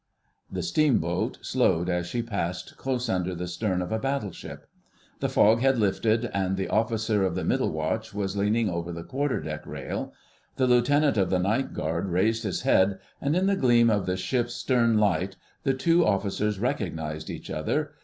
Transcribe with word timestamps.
The 0.51 0.63
steamboat, 0.63 1.37
slowed 1.43 1.87
as 1.87 2.07
she 2.07 2.23
passed 2.23 2.75
close 2.75 3.07
under 3.07 3.35
the 3.35 3.47
stern 3.47 3.83
of 3.83 3.91
a 3.91 3.99
battleship. 3.99 4.65
The 5.19 5.29
fog 5.29 5.59
had 5.59 5.77
lifted, 5.77 6.25
and 6.33 6.57
the 6.57 6.69
Officer 6.69 7.23
of 7.23 7.35
the 7.35 7.43
Middle 7.43 7.69
Watch 7.69 8.11
was 8.11 8.35
leaning 8.35 8.67
over 8.67 8.91
the 8.91 9.03
quarter 9.03 9.39
deck 9.39 9.63
rail. 9.67 10.11
The 10.55 10.65
Lieutenant 10.65 11.17
of 11.17 11.29
the 11.29 11.37
Night 11.37 11.75
Guard 11.75 12.07
raised 12.09 12.41
his 12.41 12.61
head, 12.61 12.97
and 13.21 13.35
in 13.35 13.45
the 13.45 13.55
gleam 13.55 13.91
of 13.91 14.07
the 14.07 14.17
ship's 14.17 14.55
stern 14.55 14.97
light 14.97 15.35
the 15.61 15.75
two 15.75 16.03
officers 16.03 16.57
recognised 16.57 17.29
each 17.29 17.51
other. 17.51 17.91